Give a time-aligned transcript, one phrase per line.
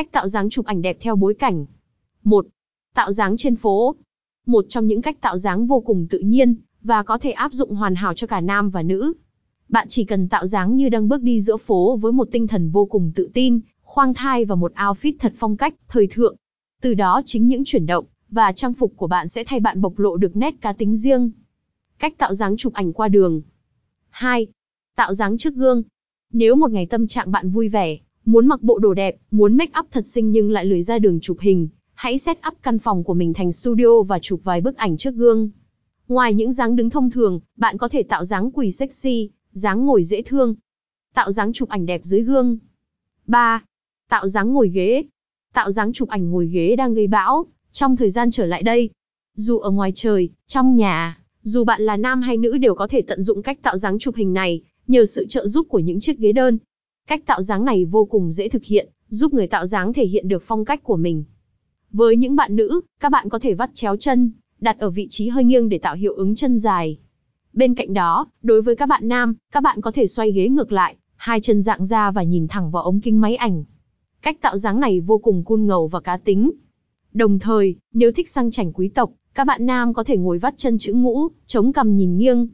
[0.00, 1.66] Cách tạo dáng chụp ảnh đẹp theo bối cảnh.
[2.24, 2.46] 1.
[2.94, 3.96] Tạo dáng trên phố.
[4.46, 7.74] Một trong những cách tạo dáng vô cùng tự nhiên và có thể áp dụng
[7.74, 9.12] hoàn hảo cho cả nam và nữ.
[9.68, 12.70] Bạn chỉ cần tạo dáng như đang bước đi giữa phố với một tinh thần
[12.70, 16.36] vô cùng tự tin, khoang thai và một outfit thật phong cách, thời thượng.
[16.82, 19.98] Từ đó chính những chuyển động và trang phục của bạn sẽ thay bạn bộc
[19.98, 21.30] lộ được nét cá tính riêng.
[21.98, 23.42] Cách tạo dáng chụp ảnh qua đường.
[24.10, 24.46] 2.
[24.96, 25.82] Tạo dáng trước gương.
[26.32, 29.80] Nếu một ngày tâm trạng bạn vui vẻ, muốn mặc bộ đồ đẹp, muốn make
[29.80, 33.04] up thật xinh nhưng lại lười ra đường chụp hình, hãy set up căn phòng
[33.04, 35.50] của mình thành studio và chụp vài bức ảnh trước gương.
[36.08, 40.04] Ngoài những dáng đứng thông thường, bạn có thể tạo dáng quỳ sexy, dáng ngồi
[40.04, 40.54] dễ thương.
[41.14, 42.58] Tạo dáng chụp ảnh đẹp dưới gương.
[43.26, 43.64] 3.
[44.08, 45.04] Tạo dáng ngồi ghế.
[45.54, 48.90] Tạo dáng chụp ảnh ngồi ghế đang gây bão, trong thời gian trở lại đây.
[49.36, 53.02] Dù ở ngoài trời, trong nhà, dù bạn là nam hay nữ đều có thể
[53.02, 56.18] tận dụng cách tạo dáng chụp hình này, nhờ sự trợ giúp của những chiếc
[56.18, 56.58] ghế đơn.
[57.06, 60.28] Cách tạo dáng này vô cùng dễ thực hiện, giúp người tạo dáng thể hiện
[60.28, 61.24] được phong cách của mình.
[61.92, 65.28] Với những bạn nữ, các bạn có thể vắt chéo chân, đặt ở vị trí
[65.28, 66.98] hơi nghiêng để tạo hiệu ứng chân dài.
[67.52, 70.72] Bên cạnh đó, đối với các bạn nam, các bạn có thể xoay ghế ngược
[70.72, 73.64] lại, hai chân dạng ra và nhìn thẳng vào ống kính máy ảnh.
[74.22, 76.50] Cách tạo dáng này vô cùng cun ngầu và cá tính.
[77.12, 80.54] Đồng thời, nếu thích sang chảnh quý tộc, các bạn nam có thể ngồi vắt
[80.56, 82.48] chân chữ ngũ, chống cằm nhìn nghiêng.